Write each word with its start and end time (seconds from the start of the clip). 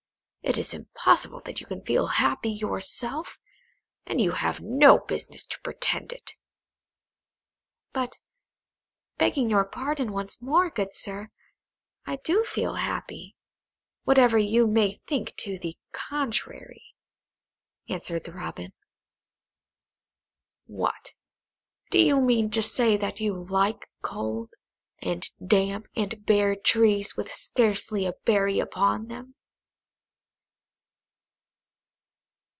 It 0.43 0.57
is 0.57 0.73
impossible 0.73 1.39
that 1.45 1.61
you 1.61 1.65
can 1.65 1.85
feel 1.85 2.07
happy 2.07 2.49
yourself, 2.49 3.37
and 4.05 4.19
you 4.19 4.31
have 4.33 4.59
no 4.59 4.99
business 4.99 5.45
to 5.45 5.61
pretend 5.61 6.09
to 6.09 6.17
it." 6.17 6.33
"But, 7.93 8.17
begging 9.17 9.49
your 9.49 9.63
pardon 9.63 10.11
once 10.11 10.41
more, 10.41 10.69
good 10.69 10.93
sir, 10.93 11.29
I 12.05 12.17
do 12.17 12.43
feel 12.43 12.73
happy, 12.73 13.37
whatever 14.03 14.37
you 14.37 14.67
may 14.67 14.95
think 15.07 15.35
to 15.37 15.57
the 15.57 15.77
contrary," 15.93 16.83
answered 17.87 18.25
the 18.25 18.33
Robin. 18.33 18.73
"What, 20.65 21.13
do 21.91 21.99
you 22.03 22.19
mean 22.19 22.49
to 22.51 22.61
say 22.61 22.97
that 22.97 23.21
you 23.21 23.41
like 23.41 23.89
cold, 24.01 24.49
and 25.01 25.29
damp, 25.47 25.87
and 25.95 26.25
bare 26.25 26.57
trees, 26.57 27.15
with 27.15 27.31
scarcely 27.31 28.05
a 28.05 28.13
berry 28.25 28.59
upon 28.59 29.07
them?" 29.07 29.35